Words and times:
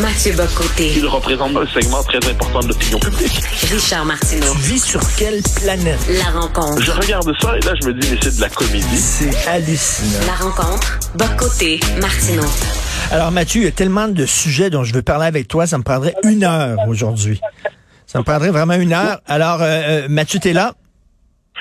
Mathieu 0.00 0.32
Bocoté. 0.32 0.92
Il 0.96 1.06
représente 1.06 1.56
un 1.56 1.66
segment 1.66 2.02
très 2.02 2.18
important 2.28 2.60
de 2.60 2.68
l'opinion 2.68 2.98
publique. 2.98 3.40
Richard 3.70 4.04
Martineau. 4.04 4.52
Tu 4.54 4.72
vis 4.72 4.84
sur 4.84 5.00
quelle 5.16 5.40
planète? 5.62 6.00
La 6.08 6.40
rencontre. 6.40 6.82
Je 6.82 6.90
regarde 6.90 7.32
ça 7.40 7.56
et 7.56 7.60
là, 7.60 7.74
je 7.80 7.86
me 7.86 7.94
dis, 7.94 8.08
mais 8.10 8.18
c'est 8.20 8.36
de 8.36 8.40
la 8.40 8.48
comédie. 8.48 8.96
C'est 8.96 9.48
hallucinant. 9.48 10.26
La 10.26 10.34
rencontre. 10.34 10.98
Bocoté. 11.14 11.78
Martineau. 12.00 12.42
Alors 13.12 13.30
Mathieu, 13.30 13.60
il 13.60 13.64
y 13.66 13.68
a 13.68 13.72
tellement 13.72 14.08
de 14.08 14.26
sujets 14.26 14.68
dont 14.68 14.82
je 14.82 14.92
veux 14.92 15.02
parler 15.02 15.26
avec 15.26 15.46
toi, 15.46 15.66
ça 15.66 15.78
me 15.78 15.84
prendrait 15.84 16.14
une 16.24 16.42
heure 16.42 16.76
aujourd'hui. 16.88 17.40
Ça 18.06 18.18
me 18.18 18.24
prendrait 18.24 18.50
vraiment 18.50 18.74
une 18.74 18.92
heure. 18.92 19.20
Alors, 19.26 19.62
euh, 19.62 19.66
euh, 19.66 20.08
Mathieu, 20.08 20.40
t'es 20.40 20.52
là? 20.52 20.74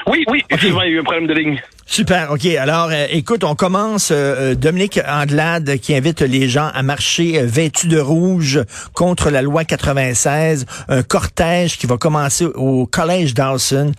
Oui, 0.08 0.24
oui, 0.28 0.44
excuse-moi, 0.50 0.86
il 0.86 0.90
y 0.90 0.94
a 0.94 0.98
eu 0.98 1.00
un 1.02 1.04
problème 1.04 1.28
de 1.28 1.34
ligne. 1.34 1.62
Super, 1.86 2.32
OK. 2.32 2.46
Alors, 2.46 2.90
euh, 2.92 3.06
écoute, 3.12 3.44
on 3.44 3.56
commence. 3.56 4.12
euh, 4.12 4.52
euh, 4.52 4.56
Dominique 4.56 5.00
Anglade 5.08 5.78
qui 5.78 5.96
invite 5.96 6.22
les 6.22 6.48
gens 6.48 6.70
à 6.74 6.82
marcher 6.82 7.46
vêtus 7.46 7.88
de 7.88 8.00
rouge 8.00 8.62
contre 8.94 9.30
la 9.30 9.42
loi 9.42 9.66
96. 9.66 10.66
Un 10.88 11.04
cortège 11.04 11.78
qui 11.78 11.86
va 11.86 11.98
commencer 11.98 12.46
au 12.46 12.88
collège 12.88 13.34
Dawson. 13.34 13.92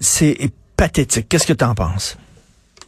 C'est 0.00 0.36
pathétique. 0.76 1.28
Qu'est-ce 1.28 1.46
que 1.46 1.52
tu 1.52 1.64
en 1.64 1.74
penses? 1.74 2.18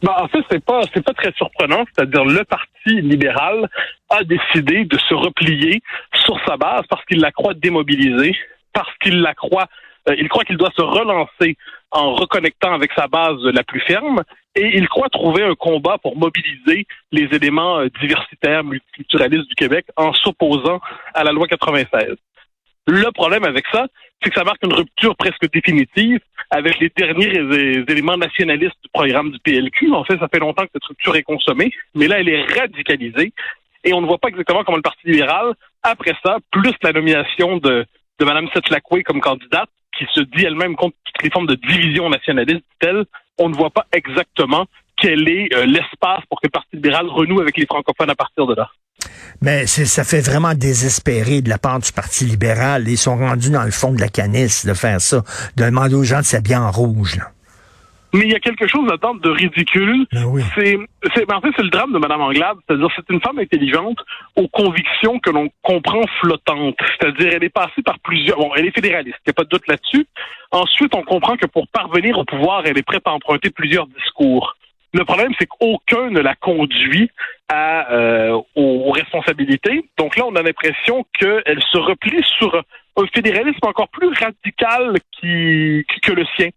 Ben, 0.03 0.11
en 0.17 0.27
fait, 0.27 0.39
c'est 0.51 0.63
pas, 0.63 0.81
c'est 0.93 1.03
pas 1.03 1.13
très 1.13 1.31
surprenant. 1.37 1.85
C'est-à-dire, 1.95 2.25
le 2.25 2.43
Parti 2.43 3.01
libéral 3.01 3.67
a 4.09 4.23
décidé 4.23 4.83
de 4.85 4.97
se 4.97 5.13
replier 5.13 5.81
sur 6.25 6.37
sa 6.45 6.57
base 6.57 6.83
parce 6.89 7.03
qu'il 7.05 7.19
la 7.19 7.31
croit 7.31 7.53
démobilisée, 7.53 8.35
parce 8.73 8.91
qu'il 9.01 9.21
la 9.21 9.33
croit, 9.33 9.67
euh, 10.09 10.15
il 10.17 10.29
croit 10.29 10.43
qu'il 10.43 10.57
doit 10.57 10.71
se 10.75 10.81
relancer 10.81 11.57
en 11.91 12.13
reconnectant 12.13 12.73
avec 12.73 12.91
sa 12.95 13.07
base 13.07 13.41
la 13.43 13.63
plus 13.63 13.79
ferme, 13.81 14.23
et 14.55 14.77
il 14.77 14.87
croit 14.87 15.09
trouver 15.09 15.43
un 15.43 15.55
combat 15.55 15.97
pour 15.97 16.17
mobiliser 16.17 16.85
les 17.11 17.27
éléments 17.31 17.79
euh, 17.79 17.87
diversitaires, 18.01 18.63
multiculturalistes 18.63 19.47
du 19.47 19.55
Québec 19.55 19.85
en 19.95 20.13
s'opposant 20.13 20.79
à 21.13 21.23
la 21.23 21.31
loi 21.31 21.47
96. 21.47 22.15
Le 22.87 23.11
problème 23.11 23.43
avec 23.45 23.65
ça, 23.71 23.87
c'est 24.21 24.29
que 24.29 24.35
ça 24.35 24.43
marque 24.43 24.63
une 24.63 24.73
rupture 24.73 25.15
presque 25.15 25.51
définitive 25.51 26.19
avec 26.51 26.79
les 26.79 26.91
derniers 26.95 27.39
éléments 27.87 28.17
nationalistes 28.17 28.77
du 28.83 28.89
programme 28.93 29.31
du 29.31 29.39
PLQ. 29.39 29.91
En 29.91 30.03
fait, 30.03 30.17
ça 30.19 30.27
fait 30.27 30.39
longtemps 30.39 30.63
que 30.63 30.71
cette 30.73 30.85
rupture 30.85 31.15
est 31.15 31.23
consommée, 31.23 31.71
mais 31.95 32.07
là, 32.07 32.19
elle 32.19 32.29
est 32.29 32.43
radicalisée 32.43 33.33
et 33.85 33.93
on 33.93 34.01
ne 34.01 34.07
voit 34.07 34.17
pas 34.17 34.29
exactement 34.29 34.63
comment 34.63 34.77
le 34.77 34.83
Parti 34.83 35.07
libéral, 35.07 35.53
après 35.83 36.13
ça, 36.25 36.37
plus 36.51 36.73
la 36.81 36.91
nomination 36.91 37.57
de, 37.57 37.85
de 38.19 38.25
Mme 38.25 38.49
comme 39.05 39.21
candidate, 39.21 39.69
qui 39.97 40.05
se 40.13 40.21
dit 40.21 40.45
elle-même 40.45 40.75
contre 40.75 40.95
toutes 41.03 41.23
les 41.23 41.29
formes 41.29 41.47
de 41.47 41.55
division 41.55 42.09
nationaliste, 42.09 42.63
dit-elle, 42.81 43.05
on 43.37 43.49
ne 43.49 43.55
voit 43.55 43.69
pas 43.69 43.85
exactement 43.91 44.65
quel 44.97 45.27
est 45.27 45.53
euh, 45.53 45.65
l'espace 45.65 46.21
pour 46.29 46.39
que 46.39 46.47
le 46.47 46.51
Parti 46.51 46.75
libéral 46.75 47.07
renoue 47.07 47.41
avec 47.41 47.57
les 47.57 47.65
francophones 47.65 48.09
à 48.09 48.15
partir 48.15 48.45
de 48.45 48.55
là. 48.55 48.69
Mais 49.41 49.67
ça 49.67 50.03
fait 50.03 50.21
vraiment 50.21 50.53
désespérer 50.53 51.41
de 51.41 51.49
la 51.49 51.57
part 51.57 51.79
du 51.79 51.91
Parti 51.91 52.25
libéral. 52.25 52.87
Ils 52.87 52.97
sont 52.97 53.17
rendus 53.17 53.51
dans 53.51 53.63
le 53.63 53.71
fond 53.71 53.91
de 53.91 53.99
la 53.99 54.07
canisse 54.07 54.65
de 54.65 54.73
faire 54.73 55.01
ça, 55.01 55.23
de 55.57 55.65
demander 55.65 55.95
aux 55.95 56.03
gens 56.03 56.19
de 56.19 56.23
s'habiller 56.23 56.55
en 56.55 56.71
rouge. 56.71 57.17
Là. 57.17 57.31
Mais 58.15 58.25
il 58.25 58.31
y 58.31 58.35
a 58.35 58.39
quelque 58.39 58.67
chose 58.67 58.87
là-dedans 58.89 59.15
de 59.15 59.29
ridicule. 59.29 60.05
Ben 60.11 60.23
oui. 60.25 60.41
C'est, 60.55 60.77
c'est, 61.13 61.25
ben 61.27 61.35
en 61.35 61.41
fait, 61.41 61.49
c'est 61.55 61.63
le 61.63 61.69
drame 61.69 61.91
de 61.91 61.99
Mme 61.99 62.21
Anglade. 62.21 62.57
C'est-à-dire, 62.67 62.87
c'est 62.95 63.09
une 63.13 63.21
femme 63.21 63.39
intelligente 63.39 63.97
aux 64.35 64.47
convictions 64.47 65.19
que 65.19 65.29
l'on 65.29 65.49
comprend 65.61 66.01
flottantes. 66.21 66.77
C'est-à-dire, 66.99 67.33
elle 67.33 67.43
est 67.43 67.49
passée 67.49 67.81
par 67.83 67.99
plusieurs, 67.99 68.37
bon, 68.37 68.51
elle 68.55 68.65
est 68.67 68.75
fédéraliste. 68.75 69.17
Il 69.25 69.29
n'y 69.29 69.31
a 69.31 69.33
pas 69.33 69.43
de 69.43 69.49
doute 69.49 69.67
là-dessus. 69.67 70.05
Ensuite, 70.51 70.95
on 70.95 71.03
comprend 71.03 71.35
que 71.35 71.45
pour 71.45 71.67
parvenir 71.67 72.17
au 72.17 72.23
pouvoir, 72.25 72.63
elle 72.65 72.77
est 72.77 72.83
prête 72.87 73.03
à 73.05 73.11
emprunter 73.11 73.49
plusieurs 73.49 73.87
discours. 73.87 74.55
Le 74.93 75.03
problème, 75.03 75.33
c'est 75.37 75.45
qu'aucun 75.45 76.09
ne 76.09 76.21
la 76.21 76.35
conduit 76.35 77.11
à, 77.49 77.91
euh, 77.91 78.39
aux, 78.55 78.91
responsabilités. 78.91 79.83
Donc 79.97 80.15
là, 80.15 80.23
on 80.25 80.35
a 80.35 80.41
l'impression 80.41 81.05
qu'elle 81.19 81.61
se 81.69 81.77
replie 81.77 82.23
sur 82.37 82.55
un 82.55 83.05
fédéralisme 83.13 83.59
encore 83.63 83.89
plus 83.89 84.07
radical 84.07 84.95
qui- 85.19 85.85
que 86.01 86.13
le 86.13 86.25
sien. 86.37 86.47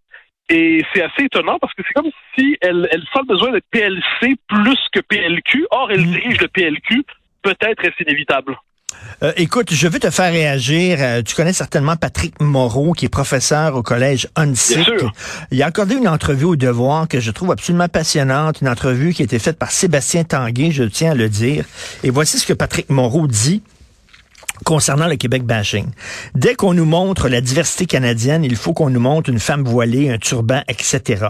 Et 0.49 0.83
c'est 0.93 1.01
assez 1.03 1.23
étonnant 1.25 1.57
parce 1.59 1.73
que 1.73 1.83
c'est 1.87 1.93
comme 1.93 2.11
si 2.37 2.57
elle, 2.61 2.87
elle 2.91 3.01
sent 3.01 3.19
le 3.27 3.33
besoin 3.33 3.51
d'être 3.51 3.65
PLC 3.71 4.35
plus 4.47 4.79
que 4.91 4.99
PLQ. 5.01 5.65
Or, 5.71 5.91
elle 5.91 6.01
Mm. 6.07 6.11
dirige 6.11 6.41
le 6.41 6.47
PLQ. 6.47 7.03
Peut-être 7.41 7.83
est-ce 7.85 8.03
inévitable. 8.03 8.57
Euh, 9.23 9.31
écoute, 9.37 9.71
je 9.73 9.87
veux 9.87 9.99
te 9.99 10.09
faire 10.09 10.31
réagir. 10.31 10.97
Euh, 10.99 11.21
tu 11.21 11.35
connais 11.35 11.53
certainement 11.53 11.95
Patrick 11.95 12.33
Moreau, 12.41 12.93
qui 12.93 13.05
est 13.05 13.09
professeur 13.09 13.75
au 13.75 13.83
collège 13.83 14.27
sûr. 14.55 15.11
Il 15.51 15.61
a 15.63 15.67
accordé 15.67 15.95
une 15.95 16.07
entrevue 16.07 16.45
au 16.45 16.55
Devoir 16.55 17.07
que 17.07 17.19
je 17.19 17.31
trouve 17.31 17.51
absolument 17.51 17.87
passionnante, 17.87 18.61
une 18.61 18.67
entrevue 18.69 19.13
qui 19.13 19.21
a 19.21 19.25
été 19.25 19.39
faite 19.39 19.57
par 19.59 19.71
Sébastien 19.71 20.23
Tanguay, 20.23 20.71
je 20.71 20.83
tiens 20.83 21.11
à 21.11 21.15
le 21.15 21.29
dire. 21.29 21.65
Et 22.03 22.09
voici 22.09 22.39
ce 22.39 22.45
que 22.47 22.53
Patrick 22.53 22.89
Moreau 22.89 23.27
dit 23.27 23.61
concernant 24.65 25.07
le 25.07 25.15
Québec 25.15 25.43
bashing. 25.43 25.85
Dès 26.35 26.55
qu'on 26.55 26.73
nous 26.73 26.85
montre 26.85 27.29
la 27.29 27.41
diversité 27.41 27.85
canadienne, 27.85 28.43
il 28.43 28.55
faut 28.55 28.73
qu'on 28.73 28.89
nous 28.89 28.99
montre 28.99 29.29
une 29.29 29.39
femme 29.39 29.63
voilée, 29.63 30.09
un 30.09 30.17
turban, 30.17 30.61
etc. 30.67 31.27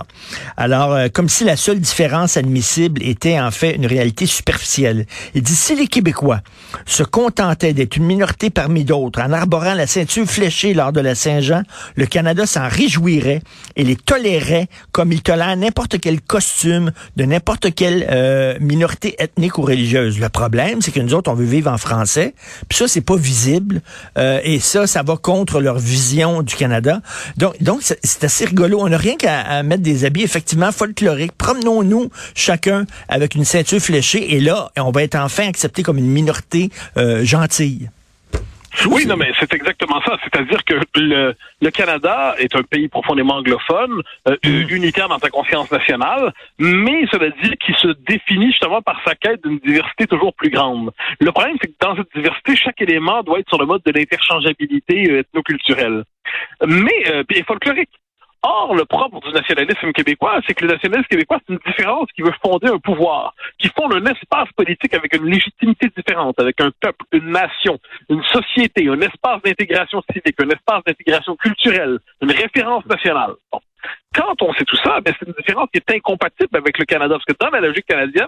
Alors, 0.57 0.93
euh, 0.93 1.07
comme 1.11 1.29
si 1.29 1.43
la 1.43 1.55
seule 1.55 1.79
différence 1.79 2.37
admissible 2.37 3.03
était 3.03 3.39
en 3.39 3.51
fait 3.51 3.75
une 3.75 3.85
réalité 3.85 4.25
superficielle. 4.25 5.05
Il 5.35 5.43
dit, 5.43 5.55
si 5.55 5.75
les 5.75 5.87
Québécois 5.87 6.41
se 6.85 7.03
contentaient 7.03 7.73
d'être 7.73 7.97
une 7.97 8.05
minorité 8.05 8.49
parmi 8.49 8.83
d'autres, 8.83 9.21
en 9.21 9.31
arborant 9.31 9.73
la 9.73 9.87
ceinture 9.87 10.25
fléchée 10.25 10.73
lors 10.73 10.91
de 10.91 11.01
la 11.01 11.15
Saint-Jean, 11.15 11.63
le 11.95 12.05
Canada 12.05 12.45
s'en 12.45 12.67
réjouirait 12.67 13.41
et 13.75 13.83
les 13.83 13.95
tolérerait 13.95 14.67
comme 14.91 15.11
il 15.11 15.21
tolère 15.21 15.55
n'importe 15.55 15.99
quel 15.99 16.21
costume 16.21 16.91
de 17.15 17.25
n'importe 17.25 17.73
quelle 17.75 18.07
euh, 18.09 18.57
minorité 18.59 19.15
ethnique 19.19 19.57
ou 19.57 19.61
religieuse. 19.61 20.19
Le 20.19 20.29
problème, 20.29 20.81
c'est 20.81 20.91
que 20.91 20.99
nous 20.99 21.13
autres, 21.13 21.31
on 21.31 21.35
veut 21.35 21.45
vivre 21.45 21.71
en 21.71 21.77
français, 21.77 22.33
puis 22.67 22.77
ça, 22.77 22.87
c'est 22.87 23.01
pas 23.01 23.15
visible, 23.19 23.81
euh, 24.17 24.39
et 24.43 24.59
ça, 24.59 24.87
ça 24.87 25.03
va 25.03 25.17
contre 25.17 25.59
leur 25.59 25.77
vision 25.77 26.41
du 26.41 26.55
Canada. 26.55 27.01
Donc, 27.37 27.61
donc 27.61 27.81
c'est 27.81 28.23
assez 28.23 28.45
rigolo. 28.45 28.79
On 28.81 28.89
n'a 28.89 28.97
rien 28.97 29.15
qu'à 29.15 29.61
mettre 29.63 29.83
des 29.83 30.05
habits 30.05 30.23
effectivement 30.23 30.71
folkloriques. 30.71 31.33
Promenons-nous 31.37 32.09
chacun 32.35 32.85
avec 33.07 33.35
une 33.35 33.45
ceinture 33.45 33.79
fléchée, 33.79 34.35
et 34.35 34.39
là, 34.39 34.71
on 34.77 34.91
va 34.91 35.03
être 35.03 35.15
enfin 35.15 35.47
accepté 35.47 35.83
comme 35.83 35.97
une 35.97 36.09
minorité 36.09 36.69
euh, 36.97 37.23
gentille. 37.23 37.89
Oui, 38.87 39.05
non, 39.05 39.17
mais 39.17 39.31
c'est 39.39 39.53
exactement 39.53 40.01
ça. 40.01 40.17
C'est-à-dire 40.23 40.63
que 40.63 40.75
le, 40.95 41.35
le 41.61 41.71
Canada 41.71 42.35
est 42.37 42.55
un 42.55 42.63
pays 42.63 42.87
profondément 42.87 43.35
anglophone, 43.35 44.01
euh, 44.27 44.37
unitaire 44.43 45.09
dans 45.09 45.19
sa 45.19 45.29
conscience 45.29 45.71
nationale, 45.71 46.33
mais 46.59 47.05
cela 47.11 47.29
dit 47.41 47.55
qui 47.57 47.73
se 47.73 47.87
définit 48.07 48.47
justement 48.47 48.81
par 48.81 49.01
sa 49.05 49.15
quête 49.15 49.43
d'une 49.43 49.59
diversité 49.59 50.07
toujours 50.07 50.33
plus 50.33 50.49
grande. 50.49 50.91
Le 51.19 51.31
problème, 51.31 51.57
c'est 51.61 51.67
que 51.67 51.75
dans 51.81 51.95
cette 51.95 52.13
diversité, 52.15 52.55
chaque 52.55 52.81
élément 52.81 53.23
doit 53.23 53.39
être 53.39 53.49
sur 53.49 53.59
le 53.59 53.65
mode 53.65 53.81
de 53.85 53.91
l'interchangeabilité 53.91 55.09
euh, 55.09 55.19
ethnoculturelle, 55.19 56.03
mais 56.65 57.03
euh, 57.07 57.23
et 57.31 57.43
folklorique. 57.43 57.89
Or, 58.41 58.73
le 58.73 58.85
propre 58.85 59.19
du 59.19 59.33
nationalisme 59.33 59.91
québécois, 59.91 60.39
c'est 60.47 60.53
que 60.53 60.65
le 60.65 60.71
nationalisme 60.71 61.09
québécois, 61.09 61.39
c'est 61.45 61.53
une 61.53 61.59
différence 61.65 62.09
qui 62.15 62.21
veut 62.21 62.33
fonder 62.41 62.67
un 62.67 62.77
pouvoir, 62.79 63.33
qui 63.57 63.67
fonde 63.69 63.93
un 63.93 64.05
espace 64.05 64.49
politique 64.55 64.93
avec 64.93 65.13
une 65.13 65.25
légitimité 65.25 65.89
différente, 65.95 66.39
avec 66.39 66.61
un 66.61 66.71
peuple, 66.79 67.05
une 67.11 67.31
nation, 67.31 67.77
une 68.09 68.23
société, 68.23 68.87
un 68.87 69.01
espace 69.01 69.41
d'intégration 69.43 70.01
civique, 70.13 70.39
un 70.39 70.49
espace 70.49 70.83
d'intégration 70.85 71.35
culturelle, 71.35 71.99
une 72.21 72.31
référence 72.31 72.85
nationale. 72.85 73.33
Quand 74.15 74.41
on 74.41 74.51
sait 74.53 74.65
tout 74.65 74.75
ça, 74.77 74.99
ben, 75.01 75.13
c'est 75.19 75.27
une 75.27 75.33
différence 75.37 75.69
qui 75.71 75.77
est 75.79 75.95
incompatible 75.95 76.55
avec 76.57 76.77
le 76.79 76.85
Canada. 76.85 77.15
Parce 77.15 77.25
que 77.25 77.33
dans 77.39 77.51
la 77.51 77.61
logique 77.61 77.85
canadienne, 77.85 78.27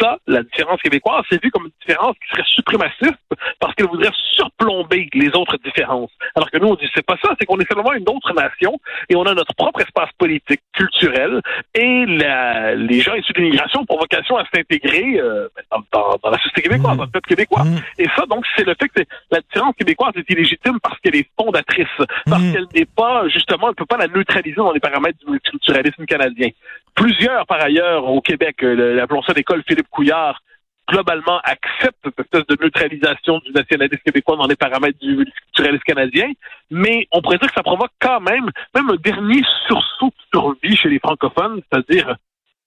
ça, 0.00 0.16
la 0.26 0.42
différence 0.42 0.80
québécoise, 0.80 1.24
c'est 1.28 1.42
vu 1.42 1.50
comme 1.50 1.64
une 1.64 1.72
différence 1.86 2.16
qui 2.22 2.30
serait 2.30 2.46
suprémaciste 2.46 3.18
parce 3.60 3.74
qu'elle 3.74 3.86
voudrait 3.88 4.10
surplomber 4.34 5.08
les 5.12 5.28
autres 5.36 5.56
différences. 5.62 6.10
Alors 6.34 6.50
que 6.50 6.56
nous, 6.58 6.68
on 6.68 6.74
dit 6.74 6.88
c'est 6.94 7.04
pas 7.04 7.16
ça, 7.22 7.34
c'est 7.38 7.44
qu'on 7.46 7.58
est 7.58 7.68
simplement 7.68 7.92
une 7.92 8.08
autre 8.08 8.32
nation 8.34 8.78
et 9.10 9.16
on 9.16 9.22
a 9.24 9.34
notre 9.34 9.54
propre 9.54 9.80
espace 9.82 10.10
politique, 10.18 10.60
culturel, 10.72 11.40
et 11.74 12.06
la- 12.06 12.74
les 12.74 13.00
gens 13.00 13.14
issus 13.14 13.32
de 13.34 13.40
l'immigration 13.40 13.80
ont 13.80 13.86
pour 13.86 13.98
vocation 13.98 14.36
à 14.38 14.44
s'intégrer 14.54 15.20
euh, 15.20 15.48
dans, 15.70 15.82
dans- 15.92 16.16
dans 16.22 16.30
la 16.30 16.38
société 16.38 16.62
québécoise, 16.62 16.92
Mhm. 16.92 16.96
dans 16.98 17.04
le 17.04 17.10
peuple 17.10 17.28
québécois. 17.28 17.64
Mm. 17.64 17.76
Et 17.98 18.08
ça, 18.16 18.24
donc, 18.26 18.44
c'est 18.56 18.64
le 18.66 18.74
fait 18.80 18.88
que 18.88 19.02
la 19.30 19.40
différence 19.40 19.74
québécoise 19.76 20.12
est 20.16 20.28
illégitime 20.30 20.78
parce 20.82 20.98
qu'elle 21.00 21.16
est 21.16 21.28
fondatrice, 21.38 21.86
parce 22.26 22.42
Mm. 22.42 22.52
qu'elle 22.52 22.66
n'est 22.74 22.86
pas, 22.86 23.28
justement, 23.28 23.66
on 23.66 23.70
ne 23.70 23.74
peut 23.74 23.86
pas 23.86 23.98
la 23.98 24.06
neutraliser 24.06 24.56
dans 24.56 24.72
les 24.72 24.79
paramètres 24.80 25.18
du 25.18 25.30
multiculturalisme 25.30 26.04
canadien. 26.06 26.48
Plusieurs, 26.94 27.46
par 27.46 27.62
ailleurs, 27.62 28.06
au 28.06 28.20
Québec, 28.20 28.62
euh, 28.62 29.02
appelons 29.02 29.22
ça 29.22 29.32
l'école 29.32 29.62
Philippe 29.66 29.88
Couillard, 29.90 30.42
globalement 30.90 31.40
acceptent 31.44 31.98
cette 32.04 32.18
espèce 32.18 32.46
de 32.46 32.56
neutralisation 32.60 33.38
du 33.38 33.52
nationalisme 33.52 34.02
québécois 34.04 34.36
dans 34.36 34.46
les 34.46 34.56
paramètres 34.56 34.98
du 34.98 35.16
multiculturalisme 35.16 35.84
canadien, 35.84 36.32
mais 36.70 37.06
on 37.12 37.22
pourrait 37.22 37.38
dire 37.38 37.48
que 37.48 37.54
ça 37.54 37.62
provoque 37.62 37.92
quand 38.00 38.20
même, 38.20 38.50
même 38.74 38.90
un 38.90 38.96
dernier 38.96 39.42
sursaut 39.66 40.08
de 40.08 40.38
survie 40.38 40.76
chez 40.76 40.88
les 40.88 40.98
francophones, 40.98 41.62
c'est-à-dire 41.70 42.16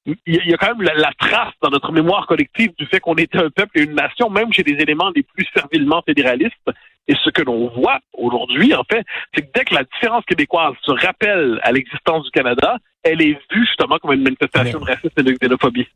il 0.05 0.45
y 0.45 0.53
a 0.53 0.57
quand 0.57 0.75
même 0.75 0.81
la, 0.81 0.93
la 0.95 1.11
trace 1.17 1.53
dans 1.61 1.69
notre 1.69 1.91
mémoire 1.91 2.27
collective 2.27 2.71
du 2.77 2.85
fait 2.85 2.99
qu'on 2.99 3.15
était 3.15 3.37
un 3.37 3.49
peuple 3.49 3.79
et 3.79 3.83
une 3.83 3.95
nation, 3.95 4.29
même 4.29 4.51
chez 4.51 4.63
des 4.63 4.73
éléments 4.73 5.11
les 5.15 5.23
plus 5.23 5.47
servilement 5.55 6.01
fédéralistes. 6.01 6.69
Et 7.07 7.15
ce 7.23 7.29
que 7.29 7.41
l'on 7.41 7.67
voit 7.69 7.99
aujourd'hui, 8.13 8.73
en 8.73 8.83
fait, 8.83 9.05
c'est 9.33 9.41
que 9.41 9.51
dès 9.53 9.65
que 9.65 9.75
la 9.75 9.83
différence 9.83 10.23
québécoise 10.25 10.73
se 10.81 10.91
rappelle 10.91 11.59
à 11.63 11.71
l'existence 11.71 12.23
du 12.25 12.31
Canada, 12.31 12.77
elle 13.03 13.21
est 13.21 13.37
vue 13.51 13.65
justement 13.65 13.97
comme 14.01 14.13
une 14.13 14.23
manifestation 14.23 14.79
de 14.79 14.85
racisme 14.85 15.13
et 15.17 15.23
de 15.23 15.31
xénophobie. 15.33 15.87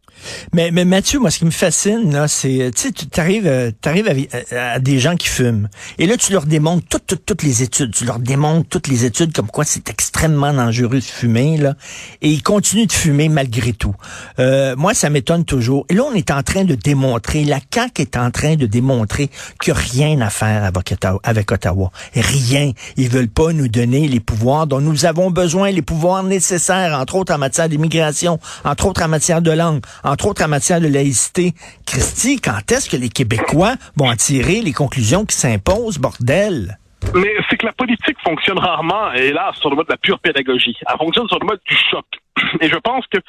Mais, 0.53 0.71
mais 0.71 0.83
Mathieu, 0.83 1.19
moi, 1.19 1.31
ce 1.31 1.39
qui 1.39 1.45
me 1.45 1.51
fascine, 1.51 2.11
là, 2.11 2.27
c'est, 2.27 2.71
tu 2.75 2.81
sais, 2.81 2.91
tu 2.91 3.19
arrives, 3.19 3.47
arrives 3.85 4.27
à, 4.51 4.73
à, 4.73 4.79
des 4.79 4.99
gens 4.99 5.15
qui 5.15 5.27
fument, 5.27 5.69
et 5.99 6.05
là, 6.05 6.17
tu 6.17 6.33
leur 6.33 6.45
démontres 6.45 6.85
toutes, 6.89 7.07
toutes, 7.07 7.25
toutes 7.25 7.43
les 7.43 7.63
études, 7.63 7.93
tu 7.93 8.05
leur 8.05 8.19
démontres 8.19 8.67
toutes 8.69 8.87
les 8.87 9.05
études 9.05 9.33
comme 9.33 9.47
quoi 9.47 9.63
c'est 9.63 9.89
extrêmement 9.89 10.53
dangereux 10.53 10.99
de 10.99 11.03
fumer, 11.03 11.57
là, 11.57 11.75
et 12.21 12.29
ils 12.29 12.43
continuent 12.43 12.87
de 12.87 12.91
fumer 12.91 13.29
malgré 13.29 13.73
tout. 13.73 13.95
Euh, 14.39 14.75
moi, 14.75 14.93
ça 14.93 15.09
m'étonne 15.09 15.45
toujours. 15.45 15.85
Et 15.89 15.93
là, 15.93 16.03
on 16.03 16.13
est 16.13 16.31
en 16.31 16.43
train 16.43 16.65
de 16.65 16.75
démontrer, 16.75 17.45
la 17.45 17.59
CAQ 17.73 18.01
est 18.01 18.17
en 18.17 18.31
train 18.31 18.55
de 18.55 18.65
démontrer 18.65 19.29
qu'il 19.61 19.73
n'y 19.73 19.79
a 19.79 19.81
rien 19.81 20.21
à 20.21 20.29
faire 20.29 20.65
avec 20.65 20.91
Ottawa, 20.91 21.19
avec 21.23 21.51
Ottawa. 21.51 21.91
Rien. 22.15 22.71
Ils 22.97 23.09
veulent 23.09 23.29
pas 23.29 23.53
nous 23.53 23.67
donner 23.67 24.07
les 24.07 24.19
pouvoirs 24.19 24.67
dont 24.67 24.81
nous 24.81 25.05
avons 25.05 25.31
besoin, 25.31 25.71
les 25.71 25.81
pouvoirs 25.81 26.23
nécessaires 26.23 26.96
entre 26.97 27.15
autres 27.15 27.33
en 27.33 27.37
matière 27.37 27.69
d'immigration, 27.69 28.39
entre 28.65 28.87
autres 28.87 29.03
en 29.03 29.07
matière 29.07 29.41
de 29.41 29.51
langue, 29.51 29.81
entre 30.03 30.27
autres 30.27 30.43
en 30.43 30.47
matière 30.47 30.81
de 30.81 30.87
laïcité. 30.87 31.53
Christy, 31.85 32.41
quand 32.41 32.71
est-ce 32.71 32.89
que 32.89 32.97
les 32.97 33.09
Québécois 33.09 33.75
vont 33.95 34.09
en 34.09 34.15
tirer 34.15 34.61
les 34.61 34.73
conclusions 34.73 35.25
qui 35.25 35.35
s'imposent, 35.35 35.99
bordel? 35.99 36.77
Mais 37.13 37.35
c'est 37.49 37.57
que 37.57 37.65
la 37.65 37.73
politique 37.73 38.17
fonctionne 38.23 38.59
rarement, 38.59 39.13
et 39.13 39.31
là, 39.31 39.51
sur 39.55 39.69
le 39.69 39.75
mode 39.75 39.87
de 39.87 39.93
la 39.93 39.97
pure 39.97 40.19
pédagogie. 40.19 40.75
Elle 40.89 40.97
fonctionne 40.97 41.27
sur 41.27 41.39
le 41.39 41.45
mode 41.45 41.59
du 41.65 41.75
choc. 41.89 42.05
Et 42.61 42.67
je 42.67 42.75
pense 42.77 43.05
que 43.07 43.19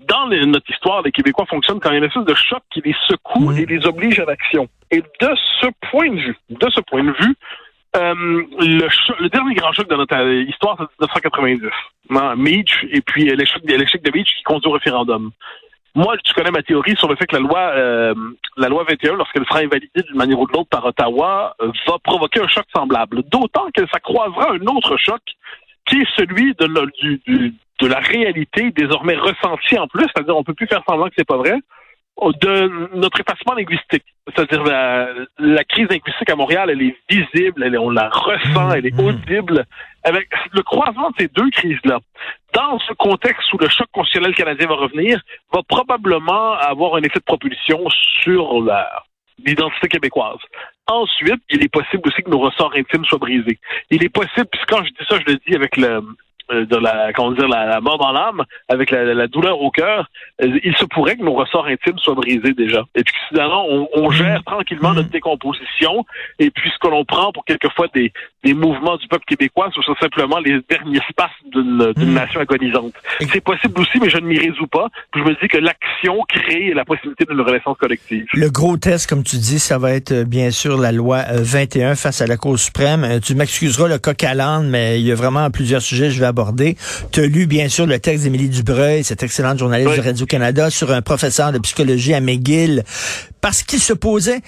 dans 0.00 0.26
notre 0.26 0.70
histoire, 0.70 1.02
les 1.02 1.12
Québécois 1.12 1.46
fonctionnent 1.46 1.80
quand 1.80 1.90
il 1.90 1.94
y 1.94 1.96
a 1.96 1.98
une 1.98 2.04
espèce 2.04 2.24
de 2.24 2.34
choc 2.34 2.62
qui 2.70 2.82
les 2.84 2.94
secoue 3.08 3.52
et 3.52 3.66
les 3.66 3.86
oblige 3.86 4.18
à 4.20 4.24
l'action. 4.24 4.68
Et 4.90 5.00
de 5.00 5.30
ce 5.60 5.66
point 5.90 6.10
de 6.10 6.20
vue, 6.20 6.36
de 6.50 6.70
ce 6.70 6.80
point 6.80 7.04
de 7.04 7.12
vue, 7.12 7.34
euh, 7.94 8.14
le, 8.14 8.88
le, 9.20 9.28
dernier 9.28 9.54
grand 9.54 9.72
choc 9.72 9.88
de 9.88 9.94
notre 9.94 10.18
histoire, 10.48 10.76
c'est 10.78 10.84
1990. 11.00 11.68
Non, 12.10 12.36
Meach, 12.36 12.86
et 12.90 13.00
puis 13.02 13.24
l'échec 13.24 14.02
de 14.02 14.10
Meach 14.12 14.28
qui 14.36 14.42
conduit 14.44 14.68
au 14.68 14.72
référendum. 14.72 15.30
Moi, 15.94 16.16
tu 16.24 16.32
connais 16.32 16.50
ma 16.50 16.62
théorie 16.62 16.96
sur 16.96 17.08
le 17.08 17.16
fait 17.16 17.26
que 17.26 17.36
la 17.36 17.42
loi, 17.42 17.58
euh, 17.74 18.14
la 18.56 18.68
loi 18.68 18.84
21, 18.88 19.14
lorsqu'elle 19.16 19.44
sera 19.44 19.58
invalidée 19.58 20.02
d'une 20.06 20.16
manière 20.16 20.40
ou 20.40 20.46
de 20.46 20.52
l'autre 20.52 20.70
par 20.70 20.86
Ottawa, 20.86 21.54
euh, 21.60 21.70
va 21.86 21.98
provoquer 22.02 22.40
un 22.40 22.48
choc 22.48 22.64
semblable. 22.74 23.22
D'autant 23.24 23.66
que 23.74 23.86
ça 23.92 24.00
croisera 24.00 24.52
un 24.52 24.66
autre 24.74 24.96
choc, 24.96 25.20
qui 25.86 25.96
est 25.96 26.08
celui 26.16 26.54
de, 26.54 26.66
de 26.66 27.86
la 27.86 27.98
réalité 27.98 28.70
désormais 28.70 29.16
ressentie 29.16 29.78
en 29.78 29.86
plus, 29.86 30.04
c'est-à-dire 30.04 30.36
on 30.36 30.44
peut 30.44 30.54
plus 30.54 30.66
faire 30.66 30.82
semblant 30.88 31.08
que 31.08 31.14
c'est 31.18 31.26
pas 31.26 31.36
vrai, 31.36 31.58
de 32.20 32.96
notre 32.96 33.20
effacement 33.20 33.54
linguistique. 33.54 34.04
C'est-à-dire 34.28 34.62
la, 34.62 35.08
la, 35.38 35.64
crise 35.64 35.88
linguistique 35.88 36.30
à 36.30 36.36
Montréal, 36.36 36.70
elle 36.70 36.82
est 36.82 36.96
visible, 37.10 37.64
elle 37.64 37.76
on 37.78 37.90
la 37.90 38.08
ressent, 38.08 38.70
elle 38.72 38.86
est 38.86 38.96
mmh. 38.96 39.04
audible. 39.04 39.64
Avec 40.04 40.28
le 40.52 40.62
croisement 40.62 41.10
de 41.10 41.16
ces 41.18 41.28
deux 41.28 41.50
crises-là, 41.50 41.98
dans 42.54 42.78
ce 42.80 42.92
contexte 42.94 43.52
où 43.52 43.58
le 43.58 43.68
choc 43.68 43.86
constitutionnel 43.92 44.34
canadien 44.34 44.66
va 44.66 44.74
revenir, 44.74 45.20
va 45.52 45.62
probablement 45.68 46.54
avoir 46.54 46.96
un 46.96 47.02
effet 47.02 47.18
de 47.18 47.24
propulsion 47.24 47.80
sur 48.22 48.62
la, 48.62 48.88
l'identité 49.44 49.88
québécoise. 49.88 50.38
Ensuite, 50.86 51.42
il 51.50 51.62
est 51.64 51.72
possible 51.72 52.02
aussi 52.06 52.22
que 52.22 52.30
nos 52.30 52.40
ressorts 52.40 52.74
intimes 52.76 53.04
soient 53.04 53.18
brisés. 53.18 53.58
Il 53.90 54.04
est 54.04 54.08
possible, 54.08 54.46
puis 54.50 54.60
quand 54.68 54.84
je 54.84 54.90
dis 54.90 55.06
ça, 55.08 55.18
je 55.18 55.32
le 55.32 55.38
dis 55.46 55.54
avec 55.54 55.76
le, 55.76 56.02
de 56.50 56.76
la, 56.76 57.12
comment 57.12 57.32
dire, 57.32 57.48
la, 57.48 57.80
mort 57.80 57.98
dans 57.98 58.12
l'âme, 58.12 58.44
avec 58.68 58.90
la, 58.90 59.26
douleur 59.26 59.60
au 59.60 59.70
cœur, 59.70 60.08
euh, 60.42 60.58
il 60.64 60.76
se 60.76 60.84
pourrait 60.84 61.16
que 61.16 61.22
nos 61.22 61.34
ressorts 61.34 61.66
intimes 61.66 61.98
soient 61.98 62.14
brisés 62.14 62.52
déjà. 62.52 62.84
Et 62.94 63.04
puis 63.04 63.14
finalement, 63.28 63.66
on, 63.68 63.88
on 63.94 64.08
mm. 64.08 64.12
gère 64.12 64.44
tranquillement 64.44 64.92
notre 64.92 65.08
mm. 65.08 65.12
décomposition. 65.12 66.04
Et 66.38 66.50
puis 66.50 66.70
ce 66.70 66.78
que 66.78 66.88
l'on 66.88 67.04
prend 67.04 67.32
pour 67.32 67.44
quelquefois 67.44 67.88
des, 67.94 68.12
des 68.44 68.54
mouvements 68.54 68.96
du 68.96 69.06
peuple 69.08 69.24
québécois, 69.26 69.70
ce 69.74 69.82
sont 69.82 69.94
simplement 70.00 70.38
les 70.38 70.60
derniers 70.68 71.00
espaces 71.08 71.30
d'une 71.52 71.92
mm. 71.96 72.12
nation 72.12 72.40
agonisante. 72.40 72.94
C'est 73.32 73.42
possible 73.42 73.80
aussi, 73.80 73.98
mais 74.00 74.10
je 74.10 74.18
ne 74.18 74.26
m'y 74.26 74.38
résous 74.38 74.66
pas. 74.66 74.88
Puis 75.12 75.22
je 75.22 75.28
me 75.28 75.40
dis 75.40 75.48
que 75.48 75.58
l'action 75.58 76.18
crée 76.28 76.72
la 76.74 76.84
possibilité 76.84 77.24
d'une 77.24 77.40
renaissance 77.40 77.76
collective. 77.78 78.26
Le 78.32 78.50
gros 78.50 78.76
test, 78.76 79.08
comme 79.08 79.22
tu 79.22 79.36
dis, 79.36 79.58
ça 79.58 79.78
va 79.78 79.92
être 79.92 80.12
euh, 80.12 80.24
bien 80.24 80.50
sûr 80.50 80.78
la 80.78 80.92
loi 80.92 81.24
21 81.30 81.94
face 81.94 82.20
à 82.20 82.26
la 82.26 82.36
Cour 82.36 82.58
suprême. 82.58 83.20
Tu 83.24 83.34
m'excuseras 83.34 83.88
le 83.88 83.98
coq 83.98 84.22
à 84.24 84.34
l'âne, 84.34 84.68
mais 84.68 85.00
il 85.00 85.06
y 85.06 85.12
a 85.12 85.14
vraiment 85.14 85.50
plusieurs 85.50 85.82
sujets 85.82 86.06
que 86.06 86.14
je 86.14 86.20
vais 86.20 86.26
aborder 86.26 86.42
tu 87.12 87.20
as 87.20 87.26
lu, 87.26 87.46
bien 87.46 87.68
sûr, 87.68 87.86
le 87.86 87.98
texte 87.98 88.24
d'Émilie 88.24 88.48
Dubreuil, 88.48 89.04
cette 89.04 89.22
excellente 89.22 89.58
journaliste 89.58 89.96
de 89.96 90.00
Radio-Canada, 90.00 90.70
sur 90.70 90.90
un 90.92 91.02
professeur 91.02 91.52
de 91.52 91.58
psychologie 91.58 92.14
à 92.14 92.20
McGill, 92.20 92.84
parce 93.40 93.62
qu'il 93.62 93.80
se 93.80 93.92
posait 93.92 94.40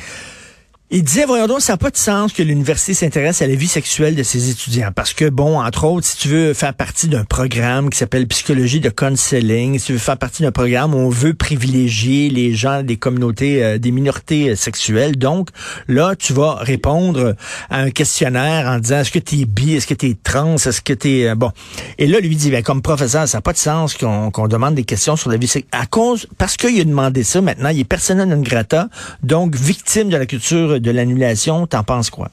il 0.97 1.03
disait, 1.03 1.25
voyons 1.25 1.49
donc, 1.49 1.61
ça 1.61 1.73
n'a 1.73 1.77
pas 1.77 1.91
de 1.91 1.97
sens 1.97 2.33
que 2.33 2.41
l'université 2.41 2.95
s'intéresse 2.95 3.43
à 3.43 3.49
la 3.49 3.57
vie 3.57 3.67
sexuelle 3.67 4.15
de 4.15 4.23
ses 4.23 4.49
étudiants. 4.49 4.91
Parce 4.95 5.13
que, 5.13 5.29
bon, 5.29 5.61
entre 5.61 5.87
autres, 5.87 6.07
si 6.07 6.17
tu 6.17 6.29
veux 6.29 6.55
faire 6.55 6.73
partie 6.73 7.09
d'un 7.09 7.25
programme 7.25 7.91
qui 7.91 7.99
s'appelle 7.99 8.29
psychologie 8.29 8.79
de 8.79 8.91
counseling, 8.91 9.77
si 9.81 9.87
tu 9.87 9.93
veux 9.95 9.99
faire 9.99 10.19
partie 10.19 10.45
d'un 10.45 10.53
programme 10.53 10.95
où 10.95 10.99
on 10.99 11.09
veut 11.09 11.35
privilégier 11.35 12.31
les 12.31 12.55
gens 12.55 12.85
des 12.85 12.97
communautés, 12.97 13.65
euh, 13.65 13.79
des 13.79 13.91
minorités 13.91 14.51
euh, 14.51 14.55
sexuelles, 14.55 15.19
donc 15.19 15.49
là, 15.89 16.15
tu 16.15 16.33
vas 16.33 16.55
répondre 16.61 17.35
à 17.71 17.81
un 17.81 17.91
questionnaire 17.91 18.69
en 18.69 18.79
disant, 18.79 19.01
est-ce 19.01 19.11
que 19.11 19.19
tu 19.19 19.41
es 19.41 19.47
bi, 19.47 19.75
est-ce 19.75 19.89
que 19.89 19.95
tu 19.95 20.11
es 20.11 20.17
trans, 20.23 20.55
est-ce 20.55 20.81
que 20.81 20.93
tu 20.93 21.11
es... 21.11 21.29
Euh, 21.31 21.35
bon. 21.35 21.51
Et 21.99 22.07
là, 22.07 22.21
lui 22.21 22.37
dit, 22.37 22.53
ben, 22.53 22.63
comme 22.63 22.83
professeur, 22.83 23.27
ça 23.27 23.39
n'a 23.39 23.43
pas 23.43 23.53
de 23.53 23.59
sens 23.59 23.95
qu'on 23.95 24.47
demande 24.47 24.77
des 24.77 24.85
questions 24.85 25.17
sur 25.17 25.29
la 25.29 25.39
vie 25.39 25.49
sexuelle. 25.49 25.71
À 25.73 25.87
cause, 25.87 26.29
parce 26.39 26.57
qu'il 26.57 26.81
a 26.81 26.85
demandé 26.85 27.25
ça 27.25 27.41
maintenant, 27.41 27.71
il 27.71 27.81
est 27.81 27.85
personnel 27.85 28.29
non 28.29 28.41
grata, 28.43 28.89
donc 29.25 29.57
victime 29.57 30.09
de 30.09 30.17
la 30.17 30.27
culture 30.27 30.84
de 30.85 30.91
l'annulation, 30.93 31.67
t'en 31.67 31.83
penses 31.83 32.11
quoi? 32.11 32.29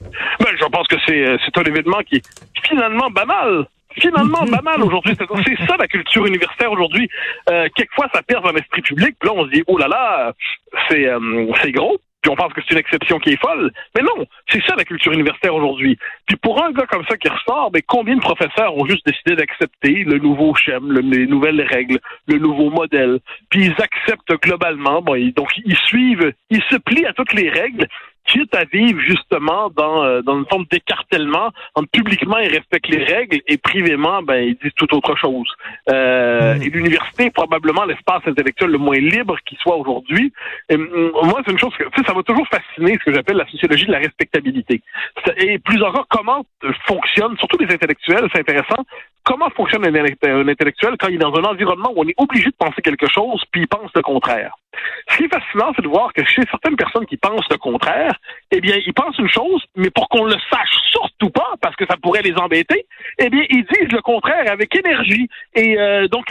Ben, 0.00 0.48
je 0.58 0.64
pense 0.66 0.86
que 0.86 0.96
c'est, 1.06 1.26
euh, 1.26 1.36
un 1.56 1.62
événement 1.64 2.00
qui 2.08 2.16
est 2.16 2.24
finalement 2.62 3.10
banal 3.10 3.66
finalement 3.98 4.44
banal 4.44 4.82
aujourd'hui. 4.82 5.16
C'est 5.18 5.66
ça 5.66 5.76
la 5.76 5.88
culture 5.88 6.24
universitaire 6.26 6.70
aujourd'hui. 6.70 7.08
Euh, 7.50 7.68
quelquefois, 7.74 8.08
ça 8.14 8.22
perd 8.22 8.44
dans 8.44 8.52
l'esprit 8.52 8.82
public. 8.82 9.16
Puis 9.18 9.28
là, 9.28 9.34
on 9.34 9.44
se 9.46 9.50
dit, 9.50 9.64
oh 9.66 9.78
là 9.78 9.88
là, 9.88 10.32
c'est 10.88 11.06
euh, 11.06 11.46
c'est 11.60 11.72
gros. 11.72 11.98
Puis 12.22 12.30
on 12.30 12.36
pense 12.36 12.52
que 12.52 12.60
c'est 12.62 12.74
une 12.74 12.80
exception 12.80 13.18
qui 13.18 13.30
est 13.30 13.40
folle. 13.40 13.70
Mais 13.96 14.02
non, 14.02 14.26
c'est 14.48 14.62
ça 14.66 14.74
la 14.76 14.84
culture 14.84 15.12
universitaire 15.12 15.54
aujourd'hui. 15.54 15.98
Puis 16.26 16.36
pour 16.36 16.62
un 16.62 16.70
gars 16.72 16.86
comme 16.86 17.04
ça 17.08 17.16
qui 17.16 17.28
ressort, 17.28 17.70
mais 17.72 17.82
combien 17.82 18.16
de 18.16 18.20
professeurs 18.20 18.76
ont 18.76 18.86
juste 18.86 19.06
décidé 19.06 19.36
d'accepter 19.36 20.04
le 20.04 20.18
nouveau 20.18 20.54
schéma, 20.54 21.00
les 21.00 21.26
nouvelles 21.26 21.62
règles, 21.62 21.98
le 22.26 22.38
nouveau 22.38 22.70
modèle? 22.70 23.20
Puis 23.48 23.66
ils 23.66 23.82
acceptent 23.82 24.34
globalement. 24.42 25.00
Bon, 25.02 25.16
donc 25.34 25.48
ils 25.64 25.76
suivent, 25.76 26.32
ils 26.50 26.62
se 26.64 26.76
plient 26.76 27.06
à 27.06 27.12
toutes 27.12 27.32
les 27.32 27.48
règles 27.48 27.86
quitte 28.26 28.54
à 28.54 28.64
vivre 28.64 29.00
justement 29.00 29.70
dans, 29.70 30.04
euh, 30.04 30.22
dans 30.22 30.38
une 30.38 30.46
forme 30.46 30.64
d'écartellement 30.70 31.50
entre 31.74 31.90
publiquement 31.90 32.38
ils 32.38 32.50
respectent 32.50 32.88
les 32.88 33.04
règles 33.04 33.40
et 33.46 33.56
privément 33.56 34.22
ben 34.22 34.36
ils 34.36 34.56
disent 34.62 34.74
tout 34.76 34.92
autre 34.94 35.16
chose. 35.16 35.48
Euh, 35.88 36.54
mm. 36.54 36.62
Et 36.62 36.70
l'université 36.70 37.24
est 37.26 37.30
probablement 37.30 37.84
l'espace 37.84 38.22
intellectuel 38.26 38.70
le 38.70 38.78
moins 38.78 38.98
libre 38.98 39.36
qui 39.46 39.56
soit 39.56 39.76
aujourd'hui. 39.76 40.32
Mm, 40.70 40.76
moi 41.24 41.40
c'est 41.44 41.52
une 41.52 41.58
chose 41.58 41.74
que 41.76 41.84
tu 41.84 42.00
sais, 42.00 42.06
ça 42.06 42.14
m'a 42.14 42.22
toujours 42.22 42.46
fasciné 42.48 42.98
ce 43.00 43.04
que 43.04 43.14
j'appelle 43.14 43.36
la 43.36 43.48
sociologie 43.48 43.86
de 43.86 43.92
la 43.92 43.98
respectabilité. 43.98 44.82
Et 45.36 45.58
plusieurs 45.58 45.92
fois 45.92 46.06
comment 46.08 46.44
fonctionne 46.86 47.36
surtout 47.38 47.58
les 47.58 47.72
intellectuels 47.74 48.28
c'est 48.32 48.40
intéressant 48.40 48.84
comment 49.24 49.50
fonctionne 49.50 49.86
un, 49.86 50.48
intellectuel 50.48 50.94
quand 50.98 51.08
il 51.08 51.14
est 51.14 51.18
dans 51.18 51.34
un 51.34 51.44
environnement 51.44 51.90
où 51.94 52.02
on 52.02 52.08
est 52.08 52.14
obligé 52.18 52.46
de 52.46 52.56
penser 52.58 52.82
quelque 52.82 53.08
chose 53.08 53.42
puis 53.52 53.62
il 53.62 53.68
pense 53.68 53.90
le 53.94 54.02
contraire? 54.02 54.54
Ce 55.08 55.16
qui 55.16 55.24
est 55.24 55.28
fascinant, 55.28 55.72
c'est 55.74 55.82
de 55.82 55.88
voir 55.88 56.12
que 56.12 56.24
chez 56.24 56.42
certaines 56.50 56.76
personnes 56.76 57.06
qui 57.06 57.16
pensent 57.16 57.48
le 57.50 57.56
contraire, 57.56 58.12
eh 58.50 58.60
bien, 58.60 58.76
ils 58.86 58.94
pensent 58.94 59.18
une 59.18 59.28
chose, 59.28 59.62
mais 59.76 59.90
pour 59.90 60.08
qu'on 60.08 60.24
le 60.24 60.36
sache 60.50 60.70
surtout 60.90 61.30
pas, 61.30 61.54
parce 61.60 61.76
que 61.76 61.84
ça 61.86 61.96
pourrait 61.96 62.22
les 62.22 62.34
embêter, 62.36 62.86
eh 63.18 63.30
bien, 63.30 63.44
ils 63.50 63.64
disent 63.64 63.92
le 63.92 64.00
contraire 64.00 64.50
avec 64.50 64.74
énergie. 64.76 65.28
Et 65.54 65.78
euh, 65.78 66.06
donc, 66.08 66.26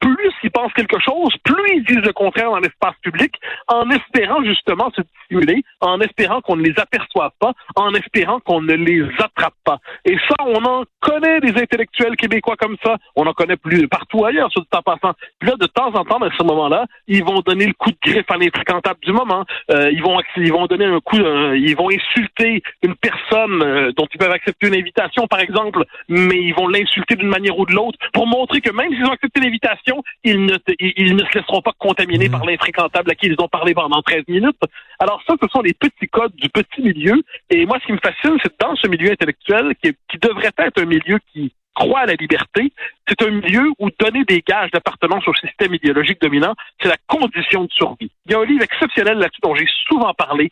plus 0.00 0.32
ils 0.42 0.50
pensent 0.50 0.72
quelque 0.72 0.98
chose, 1.00 1.34
plus 1.44 1.76
ils 1.76 1.84
disent 1.84 2.04
le 2.04 2.12
contraire 2.12 2.50
dans 2.50 2.58
l'espace 2.58 2.94
public, 3.02 3.34
en 3.68 3.88
espérant 3.90 4.42
justement 4.44 4.90
se 4.94 5.02
stimuler, 5.24 5.62
en 5.80 6.00
espérant 6.00 6.40
qu'on 6.40 6.56
ne 6.56 6.62
les 6.62 6.78
aperçoive 6.78 7.32
pas, 7.38 7.52
en 7.76 7.94
espérant 7.94 8.40
qu'on 8.40 8.62
ne 8.62 8.74
les 8.74 9.04
attrape 9.18 9.54
pas. 9.64 9.78
Et 10.04 10.16
ça, 10.28 10.34
on 10.40 10.64
en 10.64 10.84
connaît 11.00 11.40
des 11.40 11.60
intellectuels 11.60 12.16
québécois 12.26 12.56
comme 12.58 12.76
ça. 12.84 12.96
On 13.14 13.26
en 13.26 13.32
connaît 13.32 13.56
plus 13.56 13.88
partout 13.88 14.24
ailleurs, 14.24 14.50
sur 14.50 14.60
le 14.60 14.66
temps 14.66 14.82
passant. 14.82 15.14
Puis 15.38 15.48
là, 15.48 15.56
de 15.58 15.66
temps 15.66 15.94
en 15.94 16.04
temps, 16.04 16.20
à 16.22 16.30
ce 16.36 16.42
moment-là, 16.42 16.86
ils 17.06 17.24
vont 17.24 17.40
donner 17.40 17.66
le 17.66 17.72
coup 17.72 17.90
de 17.90 17.98
griffe 18.02 18.30
à 18.30 18.36
l'infréquentable 18.36 19.00
du 19.02 19.12
moment. 19.12 19.44
Euh, 19.70 19.90
ils 19.92 20.02
vont 20.02 20.20
ils 20.36 20.52
vont 20.52 20.66
donner 20.66 20.86
un 20.86 21.00
coup, 21.00 21.18
euh, 21.18 21.56
ils 21.56 21.76
vont 21.76 21.88
insulter 21.90 22.62
une 22.82 22.94
personne 22.96 23.62
euh, 23.62 23.92
dont 23.96 24.06
ils 24.12 24.18
peuvent 24.18 24.32
accepter 24.32 24.68
une 24.68 24.74
invitation, 24.74 25.26
par 25.26 25.40
exemple, 25.40 25.84
mais 26.08 26.36
ils 26.36 26.54
vont 26.54 26.68
l'insulter 26.68 27.16
d'une 27.16 27.28
manière 27.28 27.58
ou 27.58 27.66
de 27.66 27.72
l'autre 27.72 27.98
pour 28.12 28.26
montrer 28.26 28.60
que 28.60 28.70
même 28.70 28.92
s'ils 28.92 29.04
ont 29.04 29.12
accepté 29.12 29.40
l'invitation, 29.40 30.02
ils 30.24 30.44
ne 30.44 30.56
ils, 30.80 31.14
ne 31.14 31.24
se 31.24 31.38
laisseront 31.38 31.62
pas 31.62 31.72
contaminer 31.78 32.28
mmh. 32.28 32.32
par 32.32 32.44
l'infréquentable 32.44 33.10
à 33.10 33.14
qui 33.14 33.26
ils 33.26 33.36
ont 33.38 33.48
parlé 33.48 33.74
pendant 33.74 34.02
13 34.02 34.24
minutes. 34.28 34.60
Alors 34.98 35.22
ça, 35.26 35.34
ce 35.40 35.48
sont 35.48 35.60
les 35.60 35.74
petits 35.74 36.08
codes 36.08 36.34
du 36.36 36.48
petit 36.48 36.82
milieu. 36.82 37.22
Et 37.50 37.66
moi, 37.66 37.78
ce 37.80 37.86
qui 37.86 37.92
me 37.92 37.98
fascine, 37.98 38.36
c'est 38.42 38.52
dans 38.60 38.74
ce 38.76 38.88
milieu 38.88 39.10
intellectuel 39.12 39.74
qui, 39.82 39.92
qui 40.10 40.18
devrait 40.18 40.50
être 40.58 40.82
un 40.82 40.86
milieu 40.86 41.18
qui 41.32 41.52
croit 41.76 42.00
à 42.00 42.06
la 42.06 42.14
liberté, 42.14 42.72
c'est 43.06 43.22
un 43.22 43.30
milieu 43.30 43.70
où 43.78 43.88
donner 44.00 44.24
des 44.24 44.42
gages 44.46 44.70
d'appartenance 44.70 45.28
au 45.28 45.34
système 45.34 45.74
idéologique 45.74 46.20
dominant, 46.20 46.54
c'est 46.80 46.88
la 46.88 46.96
condition 47.06 47.64
de 47.64 47.70
survie. 47.70 48.10
Il 48.24 48.32
y 48.32 48.34
a 48.34 48.40
un 48.40 48.44
livre 48.44 48.64
exceptionnel 48.64 49.18
là-dessus 49.18 49.40
dont 49.42 49.54
j'ai 49.54 49.68
souvent 49.86 50.14
parlé, 50.14 50.50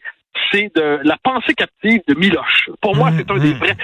c'est 0.52 0.70
de 0.76 1.00
la 1.02 1.16
pensée 1.22 1.54
captive 1.54 2.02
de 2.06 2.14
Miloche. 2.14 2.70
Pour 2.80 2.94
moi, 2.94 3.10
Mmh, 3.10 3.16
c'est 3.18 3.30
un 3.30 3.38
des 3.38 3.54
mmh. 3.54 3.58
vrais. 3.58 3.76